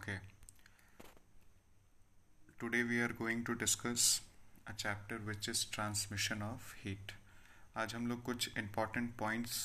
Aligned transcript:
Okay. 0.00 0.18
Today 2.58 2.84
we 2.84 3.00
are 3.00 3.12
going 3.12 3.44
to 3.44 3.54
discuss 3.54 4.22
a 4.66 4.72
chapter 4.74 5.16
which 5.16 5.46
is 5.46 5.64
transmission 5.66 6.40
of 6.40 6.68
heat. 6.82 7.12
आज 7.76 7.94
हम 7.94 8.06
लोग 8.08 8.22
कुछ 8.22 8.48
important 8.62 9.10
points 9.22 9.58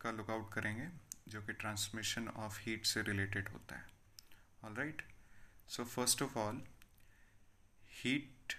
का 0.00 0.10
look 0.10 0.30
out 0.30 0.52
करेंगे, 0.52 0.88
जो 1.28 1.42
कि 1.42 1.52
ट्रांसमिशन 1.52 2.28
ऑफ़ 2.28 2.58
हीट 2.62 2.86
से 2.86 3.02
रिलेटेड 3.02 3.48
होता 3.48 3.76
है 3.76 3.84
all 4.64 4.74
right 4.74 5.02
so 5.68 5.84
first 5.84 6.22
of 6.22 6.38
all 6.38 6.60
heat 8.02 8.56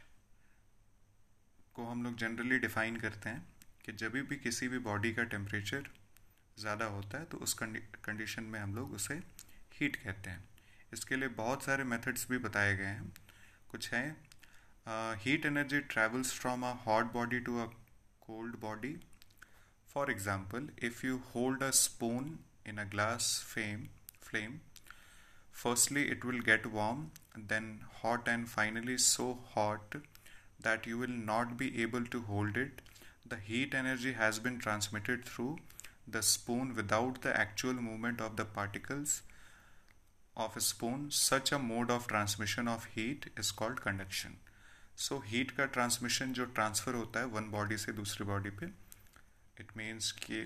को 1.75 1.85
हम 1.85 2.03
लोग 2.03 2.17
जनरली 2.17 2.59
डिफाइन 2.59 2.97
करते 2.97 3.29
हैं 3.29 3.45
कि 3.85 3.91
जब 4.03 4.15
भी 4.29 4.37
किसी 4.37 4.67
भी 4.67 4.79
बॉडी 4.87 5.13
का 5.13 5.23
टेम्परेचर 5.35 5.89
ज़्यादा 6.59 6.85
होता 6.95 7.17
है 7.17 7.25
तो 7.25 7.37
उस 7.37 7.53
कंडीशन 7.63 8.43
में 8.43 8.59
हम 8.59 8.75
लोग 8.75 8.93
उसे 8.93 9.21
हीट 9.79 9.95
कहते 9.95 10.29
हैं। 10.29 10.43
इसके 10.93 11.15
लिए 11.15 11.29
बहुत 11.37 11.63
सारे 11.63 11.83
मेथड्स 11.83 12.27
भी 12.29 12.37
बताए 12.45 12.75
गए 12.75 12.85
हैं। 12.85 13.11
कुछ 13.69 13.93
हैं। 13.93 15.17
Heat 15.23 15.45
energy 15.45 15.79
travels 15.93 16.33
from 16.39 16.65
a 16.65 16.71
hot 16.85 17.11
body 17.13 17.39
to 17.49 17.57
a 17.59 17.65
cold 18.27 18.55
body 18.59 18.95
for 19.93 20.11
example 20.11 20.69
if 20.87 21.05
you 21.05 21.17
hold 21.35 21.63
a 21.63 21.69
spoon 21.79 22.37
in 22.67 22.77
a 22.77 22.83
glass 22.91 23.31
fame 23.47 23.87
flame 24.23 24.59
firstly 25.63 26.03
it 26.03 26.25
will 26.25 26.39
get 26.51 26.67
warm 26.73 27.09
then 27.53 27.79
hot 28.03 28.27
and 28.27 28.47
finally 28.47 28.97
so 29.07 29.31
hot 29.55 30.01
that 30.65 30.87
you 30.89 30.99
will 30.99 31.17
not 31.25 31.49
be 31.57 31.65
able 31.81 32.05
to 32.13 32.19
hold 32.27 32.55
it. 32.59 32.79
The 33.31 33.37
heat 33.47 33.75
energy 33.79 34.13
has 34.13 34.39
been 34.45 34.55
transmitted 34.61 35.25
through 35.25 35.57
the 36.15 36.21
spoon 36.29 36.71
without 36.77 37.19
the 37.25 37.33
actual 37.41 37.75
movement 37.87 38.23
of 38.27 38.37
the 38.39 38.45
particles. 38.55 39.13
Of 40.37 40.57
a 40.57 40.61
spoon. 40.61 41.07
Such 41.11 41.51
a 41.51 41.59
mode 41.59 41.91
of 41.91 42.07
transmission 42.07 42.67
of 42.67 42.85
heat 42.95 43.25
is 43.37 43.51
called 43.51 43.81
conduction. 43.81 44.37
So, 44.95 45.19
heat 45.31 45.51
का 45.51 45.71
transmission 45.71 46.33
जो 46.33 46.45
transfer 46.59 46.93
होता 46.95 47.19
है, 47.19 47.31
one 47.33 47.51
body 47.53 47.77
से 47.77 47.93
दूसरी 47.93 48.25
body 48.25 48.51
पे, 48.59 48.67
it 49.63 49.75
means 49.77 50.11
कि 50.11 50.45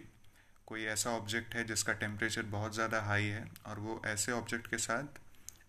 कोई 0.67 0.83
ऐसा 0.85 1.09
ऑब्जेक्ट 1.09 1.55
है 1.55 1.63
जिसका 1.63 1.93
टेम्परेचर 1.93 2.43
बहुत 2.51 2.73
ज़्यादा 2.73 3.01
हाई 3.01 3.25
है, 3.25 3.47
और 3.67 3.79
वो 3.79 4.01
ऐसे 4.05 4.31
ऑब्जेक्ट 4.31 4.67
के 4.67 4.77
साथ 4.77 5.19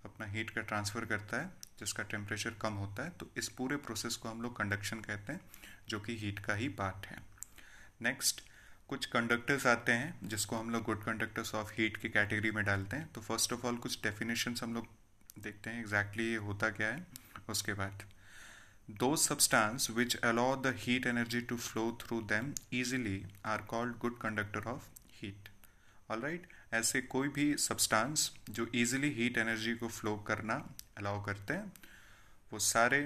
अपना 0.05 0.27
हीट 0.27 0.51
का 0.51 0.61
ट्रांसफ़र 0.61 1.05
करता 1.05 1.41
है, 1.41 1.51
जिसका 1.79 2.03
टेम्परेचर 2.03 2.55
कम 2.63 2.75
होता 2.75 3.05
है 3.05 3.11
तो 3.11 3.31
इस 3.37 3.49
पूरे 3.49 3.77
प्रोसेस 3.77 4.17
को 4.17 4.29
हम 4.29 4.43
लोग 4.43 4.57
कंडक्शन 4.57 5.01
कहते 5.01 5.33
हैं, 5.33 5.41
जो 5.89 6.01
कि 6.01 6.17
हीट 6.17 6.39
का 6.39 6.55
ही 6.55 6.69
पार्ट 6.81 7.07
है 7.07 7.19
नेक्स्ट 8.03 8.43
कुछ 8.89 9.07
कंडक्टर्स 9.07 9.67
आते 9.67 9.93
हैं, 9.93 10.29
जिसको 10.29 10.57
हम 10.57 10.71
लोग 10.71 10.83
गुड 10.83 11.05
कंडक्टर्स 11.05 11.55
ऑफ़ 11.55 11.73
हीट 11.73 11.97
की 11.97 12.09
कैटेगरी 12.09 12.51
में 12.51 12.65
डालते 12.65 12.97
हैं। 12.97 13.13
तो 13.13 13.21
फ़र्स्ट 13.21 13.53
ऑफ़ 13.53 13.67
ऑल 13.67 13.77
कुछ 13.77 14.03
डेफिनेशंस 14.03 14.63
हम 14.63 14.75
लोग 14.75 14.87
देखते 15.39 15.71
हैं 15.71 15.81
एग्जैक्टली 15.81 16.23
exactly 16.23 16.41
ये 16.41 16.47
होता 16.47 16.71
क्या 16.71 16.89
है, 16.89 17.07
उसके 17.51 17.73
बाद। 17.73 18.03
Those 18.91 19.17
substance 19.17 19.91
which 19.91 20.17
allow 20.17 20.57
the 20.63 20.75
heat 20.79 21.07
energy 21.07 21.41
to 21.41 21.57
flow 21.57 21.99
through 22.03 22.21
them 22.23 22.53
easily 22.73 23.25
are 23.45 23.63
called 23.63 23.97
good 23.99 24.19
conductor 24.19 24.69
of 24.69 24.89
heat 25.13 25.49
all 26.11 26.21
right 26.21 26.47
ऐसे 26.75 27.01
कोई 27.03 27.29
भी 27.29 27.57
सब्सटेंस 27.57 28.31
जो 28.51 28.67
इजीली 28.75 29.11
हीट 29.11 29.39
एनर्जी 29.39 29.75
को 29.75 29.89
फ्लो 29.89 30.17
करना 30.17 30.55
अलाउ 30.99 31.25
करते 31.25 31.55
हैं, 31.55 31.73
वो 32.53 32.59
सारे 32.59 33.01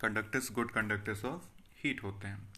conductors 0.00 0.52
good 0.52 0.70
conductors 0.70 1.24
of 1.24 1.42
heat 1.82 2.02
होते 2.02 2.28
हैं। 2.28 2.51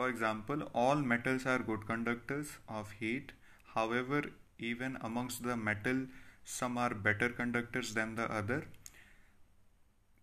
For 0.00 0.10
example 0.10 0.62
all 0.80 1.02
metals 1.04 1.46
are 1.46 1.62
good 1.62 1.82
conductors 1.86 2.50
of 2.70 2.92
heat 3.00 3.32
however 3.68 4.30
even 4.64 4.94
amongst 5.04 5.40
the 5.42 5.56
metal 5.60 6.00
some 6.48 6.78
are 6.78 6.94
better 7.06 7.32
conductors 7.38 7.90
than 7.94 8.14
the 8.16 8.28
other 8.30 8.64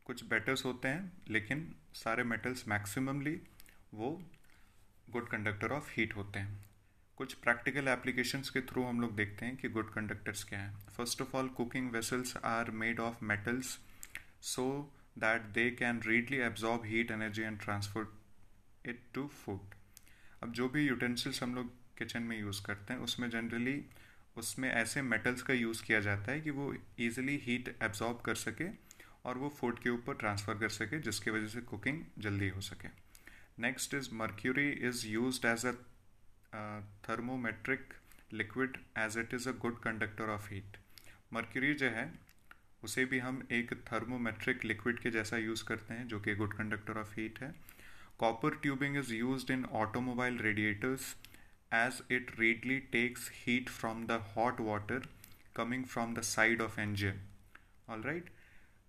कुछ 0.06 0.24
betters 0.30 0.66
होते 0.66 0.88
हैं, 0.88 1.12
लेकिन 1.30 1.64
सारे 1.96 2.24
मेटल्स 2.24 2.68
मैक्सिममली 2.68 3.36
वो 3.94 4.12
गुड 5.12 5.30
कंडक्टर 5.30 5.72
ऑफ़ 5.74 5.92
हीट 5.98 6.16
होते 6.16 6.40
हैं। 6.40 6.60
कुछ 7.18 7.34
प्रैक्टिकल 7.46 7.88
एप्लीकेशंस 7.88 8.50
के 8.50 8.62
थ्रू 8.64 8.86
हम 8.86 9.02
लोग 9.02 9.16
देखते 9.16 9.46
हैं 9.46 9.58
कि 9.58 9.70
गुड 9.70 9.94
कंडक्टर्स 9.94 10.44
क्या 10.44 10.60
हैं। 10.60 10.76
First 10.98 11.22
of 11.22 11.38
all 11.38 11.50
cooking 11.58 11.92
vessels 11.92 12.36
are 12.48 12.72
made 12.84 13.00
of 13.02 13.24
metals 13.26 13.78
so 14.48 14.70
that 15.20 15.46
they 15.54 15.70
can 15.80 16.02
readily 16.08 16.38
absorb 16.52 16.86
heat 16.86 17.12
energy 17.12 17.44
and 17.44 17.60
transfer 17.62 18.14
it 18.86 19.02
to 19.14 19.28
food 19.36 19.76
अब 20.44 20.52
जो 20.54 20.68
भी 20.70 20.88
यूटेंसिल्स 20.88 21.42
हम 21.44 21.56
लोग 21.56 21.72
किचन 21.98 22.24
में 22.24 22.40
यूज़ 22.40 22.62
करते 22.66 22.94
हैं, 22.94 23.00
उसमें 23.02 23.30
जनरली 23.30 23.82
उसमें 24.38 24.70
ऐसे 24.70 25.02
मेटल्स 25.02 25.42
का 25.42 25.54
यूज़ 25.54 25.84
किया 25.84 26.00
जाता 26.00 26.32
है 26.32 26.42
कि 26.42 26.52
वो 26.52 26.74
ईजिली 27.00 27.38
हीट 27.44 27.76
एब्जॉर्ब 27.84 28.22
कर 28.26 28.36
सके 28.36 28.66
और 29.26 29.38
वो 29.38 29.50
फ़ूड 29.60 29.80
के 29.84 29.90
ऊपर 29.90 30.16
ट्रांसफ़र 30.16 30.58
कर 30.58 30.70
सके, 30.70 31.00
जिसकी 31.00 31.32
वजह 31.32 31.48
से 31.48 31.62
कुकिंग 31.62 32.04
जल्दी 32.20 32.50
हो 32.50 32.62
सके। 32.62 32.88
Next 33.60 33.94
is 33.94 34.10
mercury 34.16 34.70
is 34.90 35.06
use 35.08 35.46
as 35.48 35.66
a 35.66 35.72
thermometric 37.10 37.94
liquid 38.34 38.78
as 38.98 39.18
it 39.18 39.34
is 39.34 39.50
a 39.50 39.52
good 39.62 39.80
conductor 39.82 40.30
of 40.30 40.54
heat 40.54 40.78
mercury 41.34 41.74
जो 41.74 41.90
है, 41.90 42.12
उसे 42.84 43.06
भी 43.06 43.20
हम 43.20 43.42
एक 43.52 43.74
थर्मोमेट्रिक 43.92 44.66
लिक्विड 44.66 45.00
के 45.00 45.12
जैसा 45.12 45.38
यूज़ 45.38 45.64
करते 45.66 45.94
हैं, 45.94 46.08
जो 46.08 46.20
कि 46.20 46.36
गुड 46.36 46.54
कंडक्टर 46.58 46.98
ऑफ़ 46.98 47.20
हीट 47.20 47.40
है। 47.42 47.54
Tubing 48.20 48.98
is 48.98 49.14
use 49.14 49.52
in 49.52 49.66
automobile 49.76 50.38
radiators 50.40 51.16
as 51.74 52.02
it 52.12 52.32
readily 52.40 52.80
takes 52.92 53.30
heat 53.36 53.70
from 53.70 54.06
the 54.08 54.20
hot 54.36 54.62
water 54.62 55.08
coming 55.56 55.84
from 55.86 56.14
the 56.14 56.22
side 56.22 56.62
of 56.62 56.80
engine 56.80 57.20
all 57.90 58.02
right 58.04 58.30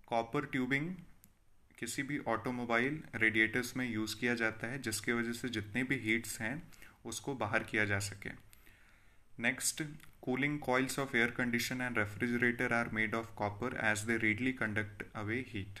copper 0.07 0.45
tubing 0.45 0.89
किसी 1.77 2.03
भी 2.03 2.17
automobile 2.27 3.01
radiators 3.15 3.75
में 3.77 3.85
use 3.89 4.15
किया 4.19 4.33
जाता 4.35 4.67
है, 4.67 4.81
जिसकी 4.81 5.11
वजह 5.11 5.33
से 5.33 5.49
जितने 5.49 5.83
भी 5.83 5.97
हीट्स 5.99 6.39
हैं, 6.41 6.61
उसको 7.05 7.35
बाहर 7.35 7.63
किया 7.63 7.85
जा 7.85 7.99
सके। 7.99 8.29
Next 9.41 9.83
cooling 10.21 10.59
coils 10.59 10.99
of 10.99 11.15
air 11.17 11.31
condition 11.37 11.81
and 11.81 11.97
refrigerator 11.97 12.73
are 12.73 12.89
made 12.93 13.15
of 13.15 13.33
copper 13.35 13.79
as 13.83 13.99
they 14.07 14.17
readily 14.17 14.53
conduct 14.53 15.03
away 15.15 15.39
heat 15.49 15.79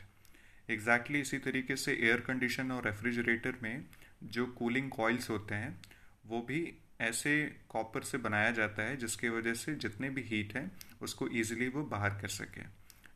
exactly 0.69 1.19
exactly 1.19 1.37
इसी 1.37 1.51
तरीके 1.51 1.75
से 1.75 1.93
एयर 1.93 2.19
कंडीशन 2.19 2.71
और 2.71 2.85
रेफ्रिजरेटर 2.85 3.55
में 3.63 3.85
जो 4.23 4.45
कूलिंग 4.45 4.89
कॉइल्स 4.89 5.29
होते 5.29 5.55
हैं, 5.55 5.81
वो 6.25 6.41
भी 6.41 6.73
ऐसे 7.01 7.55
कॉपर 7.69 8.01
से 8.01 8.17
बनाया 8.17 8.51
जाता 8.51 8.83
है, 8.83 8.97
जिसकी 8.97 9.29
वजह 9.29 9.53
से 9.53 9.75
जितने 9.75 10.09
भी 10.09 10.21
हीट 10.21 10.55
है, 10.55 10.71
उसको 11.01 11.27
ईजिली 11.27 11.67
वो 11.67 11.83
बाहर 11.83 12.09
कर 12.09 12.27
सके। 12.27 12.61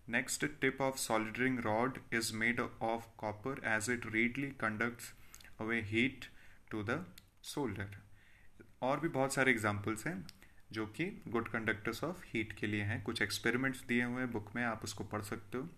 Next 0.10 0.46
tip 0.62 0.82
of 0.82 0.98
soldering 0.98 1.60
rod 1.60 2.00
is 2.14 2.34
made 2.34 2.60
of 2.60 3.06
copper 3.18 3.62
as 3.66 3.90
it 3.90 4.14
readily 4.14 4.48
conducts 4.48 5.14
away 5.62 5.82
heat 5.82 6.26
to 6.72 6.84
the 6.84 7.06
solder 7.44 7.98
और 8.82 9.00
भी 9.00 9.08
बहुत 9.08 9.34
सारे 9.34 9.52
एग्जाम्पल्स 9.52 10.08
हैं, 10.08 10.26
जो 10.72 10.86
कि 10.86 11.24
गुड 11.28 11.48
कंडक्टर्स 11.48 12.04
ऑफ़ 12.04 12.24
हीट 12.26 12.54
के 12.54 12.68
लिए 12.68 12.82
हैं। 12.82 13.02
कुछ 13.04 13.22
एक्सपेरिमेंट्स 13.22 13.84
दिए 13.84 14.04
हुए 14.04 14.22
हैं 14.22 14.32
बुक 14.32 14.52
में, 14.56 14.64
आप 14.64 14.84
उसको 14.84 15.04
पढ़ 15.04 15.22
सकते 15.22 15.58
हो। 15.58 15.70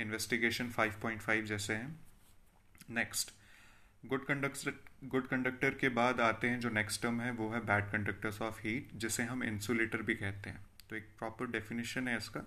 इन्वेस्टिगेशन 0.00 0.70
5.5 0.70 1.44
जैसे 1.44 1.74
हैं। 1.74 2.00
Next 2.90 3.32
good 4.06 4.26
conductor 4.26 4.72
good 5.04 5.26
conductor 5.28 5.74
के 5.74 5.88
बाद 5.88 6.20
आते 6.20 6.48
हैं, 6.48 6.60
जो 6.60 6.70
नेक्स्ट 6.70 7.02
टर्म 7.02 7.20
है, 7.20 7.30
वो 7.30 7.50
है 7.50 7.60
बैड 7.60 7.90
कंडक्टर्स 7.90 8.42
ऑफ़ 8.42 8.60
हीट 8.62 8.90
जिसे 8.94 9.22
हम 9.22 9.44
इंसुलेटर 9.44 10.02
भी 10.02 10.14
कहते 10.14 10.50
हैं। 10.50 10.66
तो 10.90 10.96
एक 10.96 11.08
प्रॉपर 11.18 11.46
डेफिनेशन 11.46 12.08
है 12.08 12.16
इसका। 12.16 12.40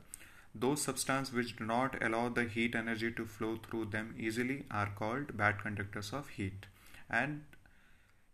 Those 0.58 0.76
substance 0.76 1.34
which 1.34 1.58
do 1.60 1.66
not 1.66 2.04
allow 2.04 2.30
the 2.34 2.48
heat 2.52 2.76
energy 2.76 3.10
to 3.10 3.26
flow 3.26 3.58
through 3.58 3.86
them 3.86 4.14
easily 4.18 4.64
are 4.72 4.94
called 4.94 5.32
bad 5.32 5.62
conductors 5.62 6.14
of 6.14 6.32
heat 6.32 6.66
and 7.12 7.42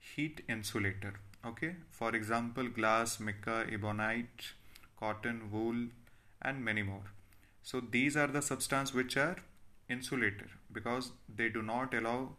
heat 0.03 0.46
insulator 0.50 1.19
okay? 1.46 1.75
For 1.91 2.16
example, 2.16 2.68
glass, 2.68 3.19
mica, 3.19 3.66
ebonite, 3.72 4.53
cotton, 5.00 5.41
wool, 5.52 5.88
and 6.41 6.64
many 6.64 6.84
more. 6.84 7.18
So 7.64 7.82
these 7.97 8.17
are 8.17 8.28
the 8.28 8.41
substance 8.41 8.94
which 8.94 9.17
are 9.17 9.38
insulator 9.90 10.50
because 10.72 11.11
they 11.34 11.50
do 11.50 11.61
not 11.61 11.94
allow 11.94 12.29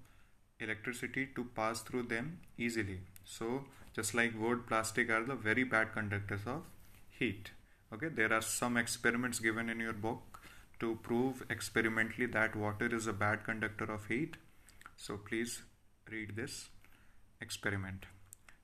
electricity 0.60 1.28
to 1.34 1.44
pass 1.60 1.80
through 1.80 2.02
them 2.02 2.38
easily 2.58 3.00
so 3.24 3.64
just 3.94 4.14
like 4.14 4.40
wood 4.40 4.66
plastic 4.66 5.10
are 5.10 5.24
the 5.24 5.34
very 5.34 5.64
bad 5.64 5.92
conductors 5.92 6.46
of 6.46 6.62
heat 7.18 7.50
okay 7.92 8.08
there 8.08 8.32
are 8.32 8.42
some 8.42 8.76
experiments 8.76 9.38
given 9.38 9.68
in 9.68 9.80
your 9.80 9.92
book 9.92 10.40
to 10.78 10.98
prove 11.02 11.42
experimentally 11.50 12.26
that 12.26 12.54
water 12.56 12.94
is 12.94 13.06
a 13.06 13.12
bad 13.12 13.44
conductor 13.44 13.84
of 13.84 14.06
heat 14.06 14.36
so 14.96 15.16
please 15.16 15.62
read 16.10 16.36
this 16.36 16.68
experiment. 17.40 18.04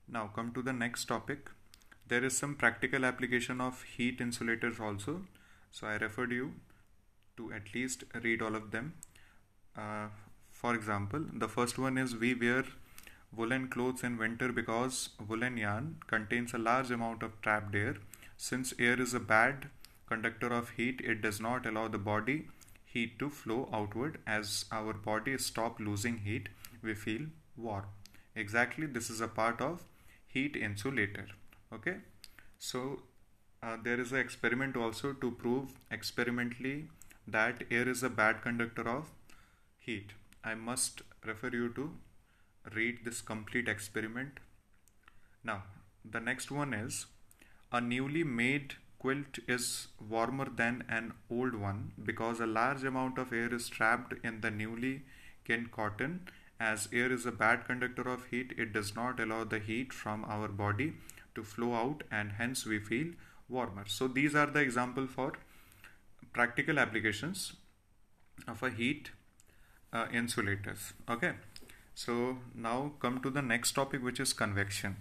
Now 0.07 0.27
come 0.33 0.53
to 0.53 0.61
the 0.61 0.73
next 0.73 1.05
topic. 1.05 1.49
There 2.07 2.23
is 2.23 2.37
some 2.37 2.55
practical 2.55 3.03
application 3.05 3.59
of 3.59 3.83
heat 3.83 4.21
insulators 4.21 4.79
also. 4.79 5.21
So 5.77 5.85
I 5.85 5.97
referred 5.97 6.31
you 6.31 6.53
to 7.37 7.53
at 7.53 7.73
least 7.75 8.03
read 8.23 8.41
all 8.41 8.55
of 8.55 8.71
them. 8.71 8.93
Uh, 9.77 10.07
for 10.51 10.73
example, 10.73 11.23
the 11.31 11.47
first 11.47 11.77
one 11.77 11.99
is 11.99 12.15
we 12.15 12.33
wear 12.33 12.63
woolen 13.31 13.67
clothes 13.67 14.03
in 14.03 14.17
winter 14.17 14.51
because 14.51 15.09
woolen 15.27 15.55
yarn 15.55 15.97
contains 16.07 16.55
a 16.55 16.57
large 16.57 16.89
amount 16.89 17.21
of 17.21 17.39
trapped 17.43 17.75
air. 17.75 17.97
Since 18.37 18.73
air 18.79 18.99
is 18.99 19.13
a 19.13 19.19
bad 19.19 19.69
conductor 20.07 20.47
of 20.47 20.71
heat, 20.71 20.99
it 21.01 21.21
does 21.21 21.39
not 21.39 21.67
allow 21.67 21.87
the 21.87 21.99
body 21.99 22.47
heat 22.85 23.19
to 23.19 23.29
flow 23.29 23.69
outward. 23.71 24.17
As 24.25 24.65
our 24.71 24.93
body 24.93 25.37
stop 25.37 25.79
losing 25.79 26.17
heat, 26.29 26.49
we 26.81 26.95
feel 26.95 27.27
warm. 27.55 27.85
Exactly, 28.35 28.87
this 28.87 29.11
is 29.11 29.21
a 29.21 29.27
part 29.27 29.61
of 29.61 29.83
heat 30.25 30.55
insulator. 30.55 31.27
Okay, 31.71 31.97
so 32.57 33.03
uh, 33.63 33.77
there 33.83 33.99
is 33.99 34.11
an 34.11 34.19
experiment 34.19 34.77
also 34.77 35.13
to 35.13 35.31
prove 35.31 35.73
experimentally 35.91 36.87
that 37.27 37.63
air 37.71 37.87
is 37.87 38.03
a 38.03 38.09
bad 38.09 38.41
conductor 38.41 38.87
of 38.87 39.11
heat. 39.77 40.11
I 40.43 40.55
must 40.55 41.01
refer 41.25 41.49
you 41.51 41.69
to 41.73 41.91
read 42.73 42.99
this 43.03 43.21
complete 43.21 43.67
experiment. 43.67 44.39
Now, 45.43 45.63
the 46.09 46.19
next 46.19 46.51
one 46.51 46.73
is 46.73 47.07
a 47.71 47.81
newly 47.81 48.23
made 48.23 48.75
quilt 48.99 49.39
is 49.47 49.87
warmer 50.09 50.47
than 50.49 50.83
an 50.89 51.13
old 51.29 51.53
one 51.55 51.91
because 52.03 52.39
a 52.39 52.47
large 52.47 52.83
amount 52.83 53.17
of 53.17 53.31
air 53.31 53.53
is 53.53 53.69
trapped 53.69 54.13
in 54.23 54.41
the 54.41 54.51
newly 54.51 55.03
kin 55.45 55.69
cotton. 55.71 56.27
As 56.59 56.87
air 56.91 57.11
is 57.11 57.25
a 57.25 57.31
bad 57.31 57.65
conductor 57.65 58.01
of 58.01 58.25
heat, 58.25 58.53
it 58.57 58.73
does 58.73 58.95
not 58.95 59.19
allow 59.19 59.43
the 59.43 59.59
heat 59.59 59.93
from 59.93 60.25
our 60.25 60.47
body 60.47 60.93
to 61.35 61.43
flow 61.43 61.75
out 61.75 62.03
and 62.11 62.33
hence 62.33 62.65
we 62.65 62.79
feel 62.79 63.13
warmer. 63.49 63.85
So 63.87 64.07
these 64.07 64.35
are 64.35 64.47
the 64.47 64.59
example 64.59 65.07
for 65.07 65.33
practical 66.33 66.79
applications 66.79 67.53
of 68.47 68.61
a 68.63 68.69
heat 68.69 69.11
uh, 69.93 70.05
insulators. 70.11 70.93
Okay. 71.09 71.33
So 71.95 72.37
now 72.53 72.93
come 72.99 73.21
to 73.21 73.29
the 73.29 73.41
next 73.41 73.71
topic 73.71 74.03
which 74.03 74.19
is 74.19 74.33
convection. 74.33 74.97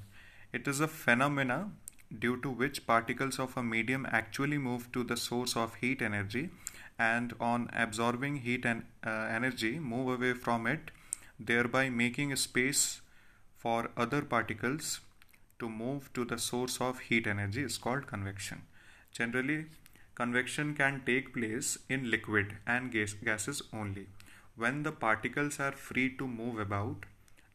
It 0.53 0.67
is 0.67 0.81
a 0.81 0.89
phenomena 0.89 1.71
due 2.19 2.41
to 2.41 2.49
which 2.49 2.87
particles 2.87 3.39
of 3.39 3.57
a 3.57 3.63
medium 3.63 4.07
actually 4.11 4.59
move 4.59 4.91
to 4.93 5.03
the 5.05 5.17
source 5.17 5.57
of 5.57 5.75
heat 5.77 6.01
energy 6.01 6.51
and 6.99 7.35
on 7.41 7.69
absorbing 7.73 8.37
heat 8.37 8.65
and 8.65 8.85
uh, 9.05 9.11
energy 9.11 9.79
move 9.79 10.09
away 10.09 10.33
from 10.33 10.67
it 10.67 10.91
thereby 11.39 11.91
making 11.91 12.35
space 12.37 13.01
for 13.59 13.91
other 13.97 14.23
particles 14.23 15.01
to 15.59 15.69
move 15.69 16.13
to 16.13 16.25
the 16.25 16.39
source 16.39 16.81
of 16.81 17.01
heat 17.01 17.27
energy 17.27 17.63
is 17.63 17.79
called 17.79 18.07
convection. 18.07 18.63
Generally 19.13 19.67
convection 20.15 20.75
can 20.75 21.03
take 21.07 21.33
place 21.35 21.79
in 21.89 22.11
liquid 22.11 22.57
and 22.67 22.93
gas 22.93 23.13
gases 23.13 23.63
only. 23.73 24.07
When 24.57 24.83
the 24.83 24.93
particles 24.93 25.61
are 25.61 25.73
free 25.73 26.17
to 26.17 26.27
move 26.27 26.59
about 26.59 27.07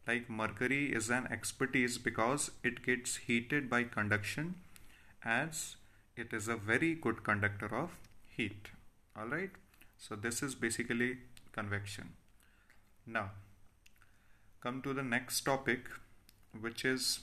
like 0.06 0.28
mercury 0.28 0.86
is 0.92 1.10
an 1.10 1.28
expertise 1.30 1.96
because 1.98 2.50
it 2.64 2.82
gets 2.84 3.16
heated 3.28 3.70
by 3.70 3.84
conduction 3.84 4.56
as 5.24 5.76
it 6.16 6.32
is 6.32 6.48
a 6.48 6.56
very 6.56 6.94
good 6.94 7.22
conductor 7.22 7.74
of 7.74 7.98
heat. 8.26 8.70
All 9.16 9.26
right? 9.26 9.50
So 9.96 10.16
this 10.16 10.42
is 10.42 10.54
basically 10.54 11.18
convection. 11.52 12.14
Now 13.06 13.30
come 14.60 14.82
to 14.82 14.94
the 14.94 15.02
next 15.02 15.40
topic 15.42 15.88
which 16.60 16.84
is 16.84 17.20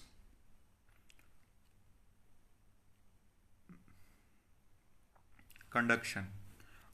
conduction 5.69 6.27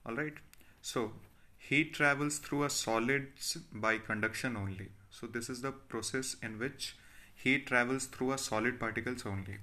all 0.06 0.16
right 0.16 0.44
so 0.82 1.12
heat 1.58 1.94
travels 1.94 2.38
through 2.38 2.64
a 2.64 2.70
solids 2.70 3.58
by 3.72 3.98
conduction 3.98 4.56
only 4.56 4.90
so 5.10 5.28
this 5.28 5.50
is 5.50 5.62
the 5.62 5.72
process 5.72 6.36
in 6.44 6.60
which 6.60 6.96
heat 7.36 7.68
travels 7.68 8.06
through 8.06 8.32
a 8.34 8.38
solid 8.38 8.80
particles 8.80 9.26
only. 9.26 9.58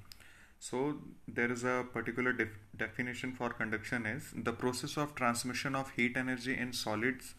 So 0.59 0.99
there 1.27 1.51
is 1.51 1.65
a 1.65 1.85
particular 1.93 2.33
def 2.33 2.51
definition 2.77 3.33
for 3.33 3.51
conduction 3.51 4.07
is 4.07 4.29
the 4.49 4.53
process 4.53 4.97
of 4.97 5.15
transmission 5.15 5.75
of 5.75 5.91
heat 5.97 6.17
energy 6.17 6.57
in 6.57 6.73
solids 6.73 7.35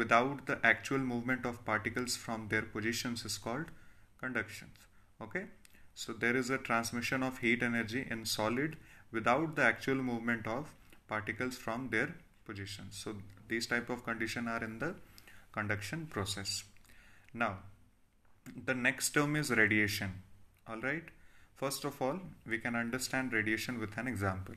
without 0.00 0.46
the 0.46 0.58
actual 0.64 0.98
movement 0.98 1.46
of 1.46 1.64
particles 1.64 2.16
from 2.16 2.48
their 2.48 2.62
positions 2.62 3.24
is 3.24 3.38
called 3.38 3.70
conduction. 4.18 4.68
Okay. 5.22 5.44
So 5.94 6.12
there 6.12 6.36
is 6.36 6.50
a 6.50 6.58
transmission 6.58 7.22
of 7.22 7.38
heat 7.38 7.62
energy 7.62 8.06
in 8.10 8.24
solid 8.24 8.76
without 9.12 9.56
the 9.56 9.62
actual 9.62 10.02
movement 10.10 10.46
of 10.46 10.74
particles 11.10 11.56
from 11.66 11.88
their 11.90 12.08
positions. 12.46 12.98
So 13.02 13.16
these 13.48 13.66
type 13.66 13.90
of 13.90 14.04
condition 14.04 14.48
are 14.48 14.62
in 14.64 14.78
the 14.78 14.94
conduction 15.52 16.06
process. 16.06 16.64
Now, 17.34 17.58
the 18.66 18.74
next 18.74 19.10
term 19.10 19.36
is 19.36 19.50
radiation. 19.50 20.22
All 20.66 20.80
right. 20.80 21.04
First 21.56 21.84
of 21.84 22.00
all, 22.00 22.18
we 22.46 22.58
can 22.58 22.74
understand 22.74 23.32
radiation 23.32 23.78
with 23.78 23.96
an 23.98 24.08
example. 24.08 24.54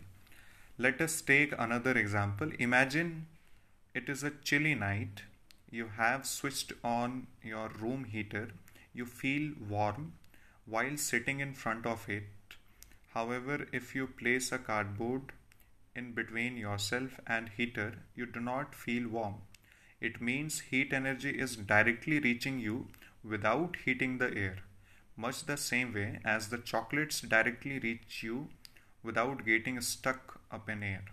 Let 0.78 1.02
us 1.02 1.22
take 1.22 1.54
another 1.58 1.92
example. 1.92 2.52
Imagine 2.60 3.28
it 3.94 4.10
is 4.10 4.24
a 4.24 4.32
chilly 4.50 4.76
night. 4.76 5.24
You 5.70 5.90
have 5.98 6.26
switched 6.26 6.74
on 6.84 7.28
your 7.44 7.70
room 7.80 8.06
heater. 8.06 8.50
You 8.94 9.06
feel 9.06 9.52
warm 9.70 10.14
while 10.66 10.98
sitting 10.98 11.40
in 11.42 11.54
front 11.54 11.86
of 11.86 12.08
it. 12.10 12.24
However, 13.14 13.68
if 13.72 13.94
you 13.96 14.08
place 14.08 14.52
a 14.52 14.58
cardboard 14.58 15.34
in 15.95 16.12
between 16.12 16.56
yourself 16.56 17.21
and 17.27 17.50
heater, 17.56 18.05
you 18.15 18.27
do 18.27 18.41
not 18.41 18.75
feel 18.75 19.09
warm 19.09 19.43
it 20.00 20.21
means 20.21 20.61
heat 20.61 20.93
energy 20.93 21.31
is 21.31 21.56
directly 21.56 22.21
reaching 22.21 22.61
you 22.61 22.87
without 23.25 23.77
heating 23.85 24.19
the 24.19 24.33
air, 24.33 24.59
much 25.17 25.45
the 25.47 25.56
same 25.56 25.93
way 25.93 26.21
as 26.25 26.49
the 26.49 26.59
chocolates 26.59 27.21
directly 27.21 27.81
reach 27.81 28.23
you 28.23 28.49
without 29.03 29.45
getting 29.45 29.81
stuck 29.81 30.41
up 30.53 30.69
in 30.69 30.85
air. 30.85 31.05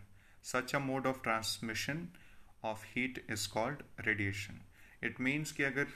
Such 0.44 0.76
a 0.76 0.80
mode 0.80 1.08
of 1.08 1.24
transmission 1.24 2.12
of 2.64 2.84
heat 2.94 3.24
is 3.28 3.48
called 3.48 3.82
radiation. 4.06 4.62
It 5.02 5.20
means 5.20 5.52
कि 5.52 5.64
अगर 5.64 5.88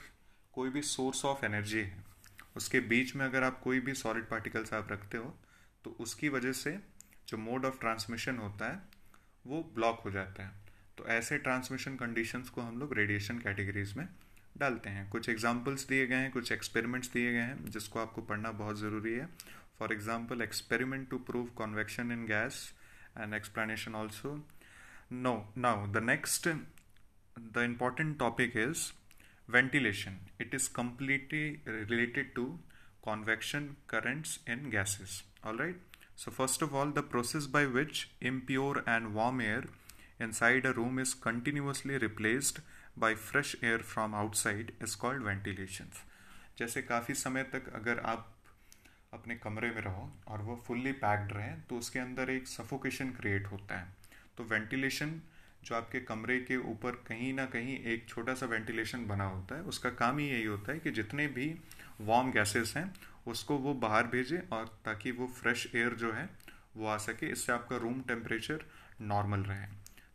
कोई 0.54 0.70
भी 0.70 0.82
source 0.82 1.24
of 1.24 1.44
energy 1.44 1.78
है 1.78 2.04
उसके 2.56 2.80
बीच 2.92 3.14
में 3.16 3.24
अगर 3.26 3.42
आप 3.44 3.60
कोई 3.64 3.80
भी 3.80 3.94
सॉलिड 3.94 4.28
पार्टिकल्स 4.28 4.72
आप 4.74 4.92
रखते 4.92 5.18
हो 5.18 5.34
तो 5.84 5.96
उसकी 6.00 6.28
वजह 6.28 6.52
से 6.52 6.78
जो 7.27 7.37
मोड 7.37 7.65
ऑफ़ 7.65 7.79
ट्रांसमिशन 7.79 8.37
होता 8.37 8.71
है, 8.71 8.81
वो 9.45 9.61
ब्लॉक 9.75 9.99
हो 9.99 10.11
जाता 10.11 10.43
है। 10.43 10.53
तो 10.97 11.05
ऐसे 11.07 11.37
ट्रांसमिशन 11.37 11.95
कंडीशंस 11.95 12.49
को 12.49 12.61
हम 12.61 12.79
लोग 12.79 12.93
रेडिएशन 12.93 13.39
कैटेगरीज 13.39 13.93
में 13.97 14.07
डालते 14.57 14.89
हैं। 14.89 15.09
कुछ 15.09 15.29
एग्जाम्पल्स 15.29 15.87
दिए 15.87 16.07
गए 16.07 16.15
हैं, 16.15 16.31
कुछ 16.31 16.51
एक्सपेरिमेंट्स 16.51 17.11
दिए 17.13 17.31
गए 17.31 17.39
हैं, 17.39 17.65
जिसको 17.65 17.99
आपको 17.99 18.21
पढ़ना 18.21 18.51
बहुत 18.51 18.79
ज़रूरी 18.79 19.13
है। 19.13 19.29
For 19.79 19.93
example 19.93 20.41
experiment 20.41 21.09
to 21.09 21.17
prove 21.29 21.49
convection 21.55 22.11
in 22.11 22.25
gas 22.25 22.73
and 23.17 23.33
explanation 23.33 23.95
also 23.95 24.35
no 25.11 25.53
now 25.57 25.87
the 25.87 26.03
next 26.03 26.47
the 26.47 27.63
important 27.63 28.17
topic 28.19 28.57
is 28.57 28.91
ventilation. 29.47 30.13
It 30.39 30.53
is 30.53 30.67
completely 30.67 31.61
related 31.89 32.29
to 32.35 32.45
convection 33.03 33.67
currents 33.87 34.39
in 34.47 34.71
gases. 34.71 35.17
All 35.43 35.55
right? 35.55 35.94
So 36.15 36.31
first 36.31 36.61
of 36.61 36.73
all 36.73 36.91
the 36.97 37.03
process 37.03 37.47
by 37.47 37.65
which 37.65 38.09
impure 38.21 38.83
and 38.87 39.13
warm 39.13 39.41
air 39.41 39.63
inside 40.19 40.65
a 40.65 40.73
room 40.73 40.99
is 40.99 41.13
continuously 41.13 41.97
replaced 41.97 42.59
by 42.97 43.13
fresh 43.13 43.55
air 43.61 43.79
from 43.79 44.13
outside 44.13 44.71
is 44.87 44.95
called 45.03 45.25
ventilation 45.31 45.89
जैसे 46.59 46.81
काफ़ी 46.81 47.13
समय 47.13 47.43
तक 47.53 47.67
अगर 47.75 47.99
आप 48.05 48.31
अपने 49.13 49.35
कमरे 49.35 49.69
में 49.69 49.81
रहो 49.81 50.09
और 50.27 50.41
वो 50.41 50.55
फुल्ली 50.67 50.91
पैक्ड 51.01 51.31
रहे 51.33 51.49
तो 51.69 51.77
उसके 51.77 51.99
अंदर 51.99 52.29
एक 52.29 52.47
सफोकेशन 52.47 53.09
क्रिएट 53.19 53.47
होता 53.51 53.79
है 53.79 53.87
तो 54.37 54.43
वेंटिलेशन 54.53 55.19
जो 55.65 55.75
आपके 55.75 55.99
कमरे 55.99 56.39
के 56.39 56.57
ऊपर 56.57 56.91
कहीं 56.91 57.33
ना 57.33 57.45
कहीं 57.45 57.79
एक 57.79 58.09
छोटा 58.09 58.33
सा 58.33 58.45
वेंटिलेशन 58.45 59.05
बना 59.07 59.23
होता 59.23 59.55
है, 59.55 59.61
उसका 59.61 59.89
काम 59.89 60.17
ही 60.17 60.29
यही 60.29 60.45
होता 60.45 60.71
है 60.71 60.79
कि 60.79 60.91
जितने 60.91 61.27
भी 61.27 61.55
वार्म 62.01 62.31
गैसेस 62.31 62.73
हैं, 62.77 62.93
उसको 63.27 63.57
वो 63.57 63.73
बाहर 63.73 64.07
भेजे 64.07 64.43
और 64.53 64.65
ताकि 64.85 65.11
वो 65.11 65.27
फ्रेश 65.27 65.67
एयर 65.75 65.93
जो 65.93 66.11
है, 66.11 66.29
वो 66.77 66.87
आ 66.87 66.97
सके। 66.97 67.25
इससे 67.25 67.51
आपका 67.51 67.77
रूम 67.77 68.01
टेम्परेचर 68.01 68.65
नॉर्मल 69.01 69.39
रहे। 69.39 69.67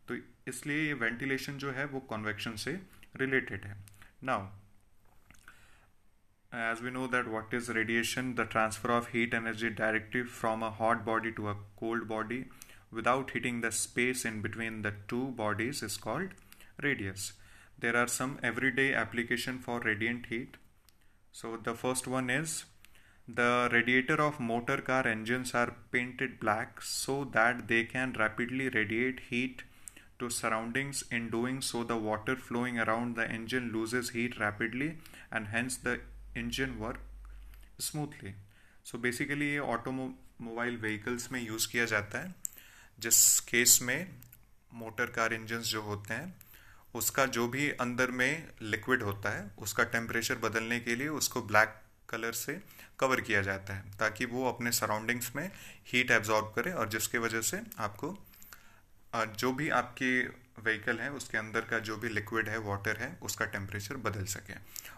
तो 0.08 0.16
इसलिए 0.48 0.86
ये 0.86 0.92
वेंटिलेशन 0.92 1.58
जो 1.58 1.70
है, 1.70 1.84
वो 1.84 2.00
कॉन्वेक्शन 2.00 2.56
से 2.56 2.80
रिलेटेड 3.16 3.64
है। 3.64 3.76
Now 4.24 4.48
as 6.52 6.80
we 6.82 6.90
know 6.90 7.06
that 7.06 7.28
what 7.28 7.52
is 7.54 7.68
radiation? 7.74 8.30
The 8.34 8.44
transfer 8.44 8.90
of 8.90 9.08
heat 9.08 9.34
energy 9.34 9.68
directly 9.70 10.22
from 10.38 10.62
a 10.62 10.70
hot 10.70 11.04
body 11.04 11.30
to 11.32 11.48
a 11.48 11.54
cold 11.80 12.08
body 12.08 12.38
without 12.91 13.31
hitting 13.31 13.61
the 13.61 13.71
space 13.71 14.25
in 14.25 14.41
between 14.41 14.81
the 14.81 14.93
two 15.07 15.25
bodies 15.43 15.81
is 15.83 15.97
called 15.97 16.29
radius 16.81 17.33
there 17.79 17.95
are 17.95 18.07
some 18.07 18.37
everyday 18.43 18.93
application 18.93 19.59
for 19.59 19.79
radiant 19.81 20.25
heat 20.27 20.57
so 21.31 21.57
the 21.57 21.73
first 21.73 22.07
one 22.07 22.29
is 22.29 22.65
the 23.27 23.69
radiator 23.71 24.21
of 24.21 24.39
motor 24.39 24.77
car 24.77 25.07
engines 25.07 25.53
are 25.53 25.75
painted 25.91 26.39
black 26.39 26.81
so 26.81 27.23
that 27.23 27.67
they 27.67 27.83
can 27.83 28.13
rapidly 28.13 28.69
radiate 28.69 29.19
heat 29.31 29.63
to 30.19 30.29
surroundings. 30.29 31.03
In 31.11 31.29
doing 31.29 31.61
so, 31.61 31.83
the 31.83 31.97
water 31.97 32.35
flowing 32.35 32.79
around 32.79 33.15
the 33.15 33.27
engine 33.29 33.71
loses 33.73 34.11
heat 34.11 34.39
rapidly 34.39 34.97
and 35.31 35.47
hence 35.47 35.77
the 35.77 35.99
engine 36.35 36.79
work 36.79 36.99
smoothly. 37.79 38.35
So 38.83 38.99
basically 38.99 39.47
ये 39.51 39.59
automobile 39.59 40.77
vehicles 40.81 41.31
में 41.31 41.41
use 41.41 41.67
किया 41.71 41.85
जाता 41.91 42.19
है 42.19 42.33
जिस 43.00 43.40
case 43.40 43.78
में 43.82 44.14
motor 44.74 45.06
car 45.06 45.32
engine 45.32 45.58
जो 45.58 45.82
होते 45.82 46.14
हैं, 46.14 46.34
उसका 46.94 47.26
जो 47.26 47.48
भी 47.48 47.70
अंदर 47.70 48.10
में 48.10 48.48
लिक्विड 48.62 49.02
होता 49.02 49.30
है, 49.30 49.50
उसका 49.58 49.84
टेम्परेचर 49.84 50.34
बदलने 50.34 50.80
के 50.80 50.96
लिए 50.96 51.08
उसको 51.08 51.42
ब्लैक 51.42 51.80
कलर 52.08 52.32
से 52.32 52.60
कवर 52.98 53.20
किया 53.20 53.42
जाता 53.42 53.74
है, 53.74 53.84
ताकि 53.98 54.24
वो 54.24 54.48
अपने 54.48 54.72
सराउंडिंग्स 54.72 55.36
में 55.36 55.50
हीट 55.86 56.10
एब्जॉर्ब 56.10 56.52
करे 56.56 56.72
और 56.72 56.88
जिसके 56.88 57.18
वजह 57.18 57.40
से 57.40 57.60
आपको 57.78 58.18
जो 59.16 59.52
भी 59.52 59.68
आपकी 59.68 60.22
व्हीकल 60.62 60.98
है, 60.98 61.10
उसके 61.10 61.38
अंदर 61.38 61.60
का 61.60 61.78
जो 61.78 61.96
भी 61.96 62.08
लिक्विड 62.08 62.48
है 62.48 62.58
वाटर 62.58 62.96
है, 62.96 63.18
उसका 63.22 63.44
टेम्परेचर 63.44 63.96
बदल 63.96 64.24
सके। 64.24 64.54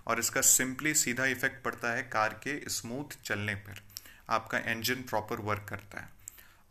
और 0.07 0.19
इसका 0.19 0.41
सिंपली 0.41 0.95
सीधा 0.95 1.27
इफ़ेक्ट 1.27 1.63
पड़ता 1.65 1.93
है 1.93 2.03
कार 2.03 2.35
के 2.35 2.69
स्मूथ 2.69 3.23
चलने 3.25 3.55
पर। 3.55 3.83
आपका 4.31 4.59
इंजन 4.59 4.95
प्रॉपर 4.95 5.37
वर्क 5.41 5.67
करता 5.69 6.01
है। 6.01 6.09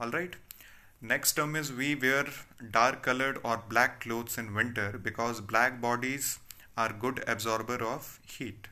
All 0.02 0.12
right 0.12 0.36
next 0.36 0.51
term 1.04 1.56
is 1.58 1.72
we 1.74 1.94
wear 1.96 2.28
dark 2.64 3.02
coloured 3.06 3.38
और 3.38 3.58
black 3.70 3.98
clothes 4.02 4.40
in 4.40 4.50
winter 4.56 4.98
because 4.98 5.40
black 5.42 5.80
bodies 5.82 6.26
are 6.78 6.94
good 6.98 7.20
absorber 7.30 7.84
of 7.84 8.10
heat 8.30 8.68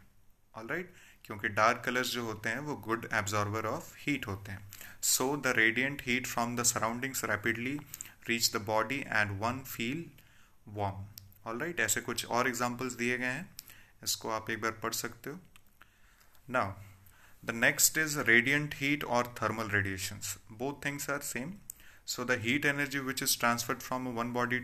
all 0.58 0.68
right 0.68 0.92
क्योंकि 1.26 1.50
डार्क 1.50 1.82
कलर्स 1.86 2.12
जो 2.12 2.24
होते 2.26 2.50
हैं 2.50 2.60
वो 2.60 2.76
गुड 2.88 3.08
एब्जॉर्बर 3.14 3.66
ऑफ़ 3.66 3.94
हीट 4.00 4.28
होते 4.28 4.52
हैं। 4.52 4.70
So 5.02 5.36
the 5.38 5.54
radiant 5.58 6.02
heat 6.06 6.28
from 6.28 6.56
the 6.56 6.64
surroundings 6.64 7.24
rapidly 7.26 7.74
reach 8.28 8.52
the 8.56 8.62
body 8.66 9.00
and 9.08 9.32
one 9.42 9.60
feel 9.68 10.06
warm 10.68 11.06
all 11.50 11.60
right 11.60 11.80
ऐसे 11.80 12.02
कुछ 12.02 12.26
और 12.26 12.48
एग्जाम्पल्स 12.48 12.94
दिए 12.94 13.18
गए 13.18 13.26
हैं। 13.26 13.50
इसको 14.04 14.30
आप 14.32 14.50
एक 14.50 14.62
बार 14.62 14.72
पढ़ 14.84 14.94
सकते 14.94 15.30
हो। 15.30 15.40
Now 16.48 16.74
the 17.44 17.56
next 17.56 17.98
is 17.98 18.20
radiant 18.20 18.76
heat 18.76 19.04
और 19.04 19.34
thermal 19.42 19.70
radiations 19.72 20.38
both 20.52 20.86
things 20.86 21.10
are 21.10 21.20
same 21.24 21.54
so 22.12 22.24
the 22.30 22.38
heat 22.44 22.66
energy 22.66 23.00
which 23.08 23.22
is 23.22 23.36
transferred 23.36 23.84
from 23.88 24.06
one 24.16 24.32
body 24.38 24.60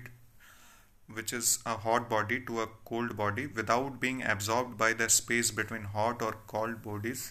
which 1.18 1.34
is 1.34 1.50
a 1.66 1.76
hot 1.86 2.10
body 2.10 2.40
to 2.48 2.62
a 2.62 2.68
cold 2.92 3.16
body 3.18 3.46
without 3.60 4.00
being 4.00 4.24
absorbed 4.34 4.78
by 4.78 4.92
the 4.94 5.10
space 5.10 5.52
between 5.60 5.84
hot 5.98 6.24
or 6.28 6.32
cold 6.54 6.82
bodies 6.88 7.26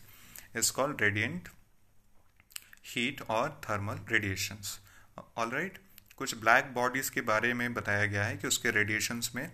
is 0.63 0.71
called 0.71 1.01
radiant 1.01 1.49
heat 2.93 3.25
or 3.29 3.43
thermal 3.67 4.05
radiations 4.15 4.79
all 5.37 5.59
right 5.59 5.83
कुछ 6.19 6.35
black 6.41 6.73
bodies 6.75 7.11
के 7.13 7.21
बारे 7.29 7.53
में 7.55 7.73
बताया 7.75 8.05
गया 8.07 8.25
है 8.25 8.37
कि 8.37 8.47
उसके 8.49 8.71
radiations 8.71 9.31
में 9.35 9.49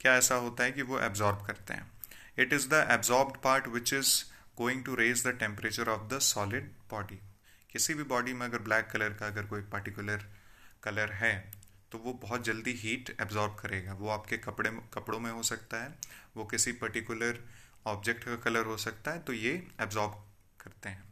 क्या 0.00 0.14
ऐसा 0.16 0.34
होता 0.44 0.64
है 0.64 0.72
कि 0.72 0.82
वो 0.90 0.98
एब्जॉर्ब 1.00 1.44
करते 1.46 1.74
हैं 1.74 1.90
it 2.38 2.52
is 2.52 2.68
the 2.68 2.86
absorbed 2.90 3.36
part 3.44 3.66
which 3.76 3.92
is 3.94 4.12
going 4.58 4.84
to 4.84 4.94
raise 5.00 5.26
the 5.26 5.36
temperature 5.40 5.88
of 5.88 6.08
the 6.14 6.18
solid 6.28 6.70
body 6.90 7.18
किसी 7.74 7.94
भी 7.94 8.02
बॉडी 8.02 8.32
में 8.32 8.46
अगर 8.46 8.58
ब्लैक 8.58 8.86
कलर 8.86 9.08
का 9.08 9.26
अगर 9.26 9.46
कोई 9.46 9.60
पर्टिकुलर 9.60 10.24
कलर 10.82 11.12
है 11.12 11.50
तो 11.92 11.98
वो 11.98 12.12
बहुत 12.12 12.44
जल्दी 12.44 12.72
हीट 12.72 13.16
एब्जॉर्ब 13.20 13.54
करेगा 13.54 13.92
वो 13.92 14.08
आपके 14.08 14.36
कपड़े 14.38 14.70
कपड़ों 14.94 15.20
में 15.20 15.30
हो 15.30 15.42
सकता 15.42 15.82
है, 15.84 15.94
वो 16.36 16.44
किसी 16.44 16.72
पर्टिकुलर 16.72 17.40
ऑब्जेक्ट 17.86 18.24
का 18.24 18.36
कलर 18.36 18.64
हो 18.64 18.76
सकता 18.76 19.10
है 19.10 19.18
तो 19.18 19.32
ये 19.32 19.68
एब्जॉर्ब 19.80 20.24
करते 20.60 20.88
हैं 20.88 21.04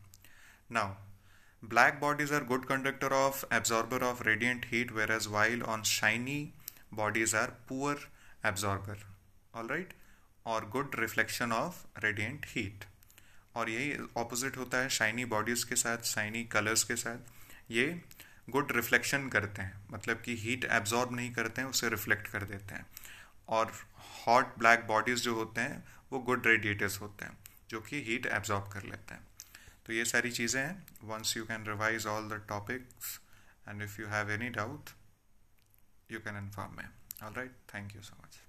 now 0.73 0.95
Black 1.63 2.01
bodies 2.01 2.33
are 2.33 2.45
good 2.45 2.65
conductor 2.69 3.09
of, 3.09 3.45
absorber 3.51 3.99
of 4.03 4.23
radiant 4.27 4.65
heat, 4.65 4.93
whereas 4.93 5.29
while 5.29 5.63
on 5.65 5.85
shiny 5.85 6.53
bodies 6.93 7.35
are 7.35 7.53
poor 7.69 7.97
absorber. 8.45 8.97
Alright? 9.57 9.93
और 10.47 10.69
good 10.69 10.97
reflection 10.99 11.53
of 11.53 11.85
radiant 11.99 12.47
heat 12.49 12.85
और 13.57 13.71
यही 13.71 13.97
ऑपोजिट 14.17 14.57
होता 14.57 14.79
है 14.79 14.89
शाइनी 14.89 15.25
बॉडीज़ 15.25 15.67
के 15.67 15.77
साथ 15.77 15.99
शाइनी 15.99 16.45
कलर्स 16.45 16.85
के 16.85 16.97
साथ। 16.97 17.19
ये 17.71 18.03
गुड 18.51 18.73
रिफ्लेक्शन 18.73 19.29
करते 19.29 19.63
हैं 19.63 19.81
मतलब 19.91 20.21
कि 20.21 20.37
हीट 20.37 20.65
एब्जॉर्ब 20.65 21.15
नहीं 21.17 21.33
करते 21.33 21.63
हैं, 21.63 21.69
उसे 21.69 21.89
रिफ्लेक्ट 21.89 22.29
कर 22.29 22.45
देते 22.45 22.75
हैं। 22.75 22.87
और 23.49 23.73
हॉट 24.27 24.59
ब्लैक 24.59 24.87
बॉडीज़ 24.87 25.21
जो 25.21 25.35
होते 25.35 25.61
हैं, 25.61 25.85
वो 26.13 26.19
गुड 26.19 26.47
रेडिएटर्स 26.47 27.01
होते 27.01 27.25
हैं, 27.25 27.39
जो 27.71 27.81
कि 27.81 28.03
हीट 28.03 28.27
एब्जॉर्ब 28.27 28.73
कर 28.73 28.83
लेते 28.83 29.15
हैं। 29.15 29.27
तो 29.87 29.93
ये 29.93 30.05
सारी 30.05 30.31
चीज़ें 30.31 30.61
हैं। 30.63 30.87
Once 31.05 31.37
you 31.37 31.45
can 31.45 31.67
revise 31.67 32.07
all 32.07 32.29
the 32.29 32.45
topics 32.49 33.21
and 33.69 33.83
if 33.83 34.01
you 34.01 34.09
have 34.09 34.31
any 34.31 34.49
doubt 34.49 34.91
you 36.11 36.21
can 36.21 36.37
inform 36.37 36.77
me. 36.77 36.87
All 37.23 37.35
right 37.35 37.57
thank 37.75 37.95
you 37.97 38.03
so 38.03 38.17
much. 38.17 38.42